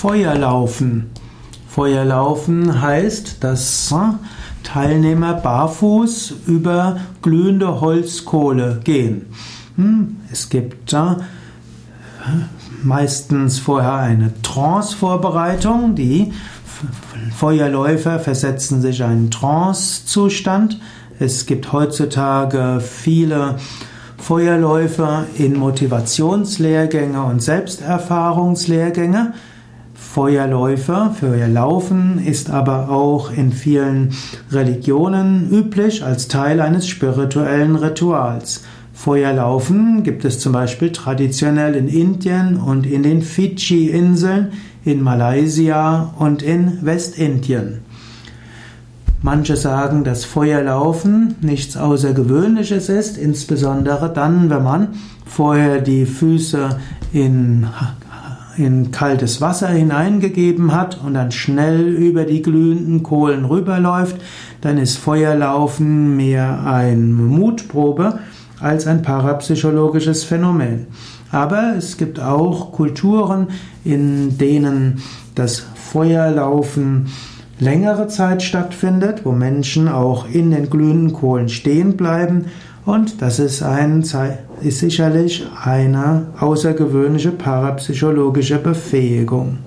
[0.00, 1.10] Feuerlaufen.
[1.68, 3.86] Feuerlaufen heißt, dass
[4.62, 9.26] Teilnehmer barfuß über glühende Holzkohle gehen.
[9.76, 10.96] Hm, es gibt
[12.82, 15.96] meistens vorher eine Trance-Vorbereitung.
[15.96, 16.32] Die
[17.36, 20.80] Feuerläufer versetzen sich in einen Trance-Zustand.
[21.18, 23.56] Es gibt heutzutage viele
[24.16, 29.34] Feuerläufer in Motivationslehrgänge und Selbsterfahrungslehrgänge.
[30.12, 34.12] Feuerläufer, Feuerlaufen ist aber auch in vielen
[34.50, 38.64] Religionen üblich als Teil eines spirituellen Rituals.
[38.92, 44.48] Feuerlaufen gibt es zum Beispiel traditionell in Indien und in den Fidschi-Inseln,
[44.84, 47.78] in Malaysia und in Westindien.
[49.22, 54.88] Manche sagen, dass Feuerlaufen nichts Außergewöhnliches ist, insbesondere dann, wenn man
[55.24, 56.80] vorher die Füße
[57.12, 57.68] in
[58.56, 64.16] in kaltes Wasser hineingegeben hat und dann schnell über die glühenden Kohlen rüberläuft,
[64.60, 68.18] dann ist Feuerlaufen mehr eine Mutprobe
[68.60, 70.86] als ein parapsychologisches Phänomen.
[71.32, 73.48] Aber es gibt auch Kulturen,
[73.84, 75.02] in denen
[75.34, 77.06] das Feuerlaufen
[77.60, 82.46] längere Zeit stattfindet, wo Menschen auch in den glühenden Kohlen stehen bleiben
[82.84, 84.02] und das ist, ein,
[84.62, 89.58] ist sicherlich eine außergewöhnliche parapsychologische Befähigung.